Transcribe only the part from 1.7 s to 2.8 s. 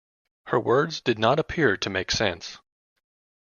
to make sense.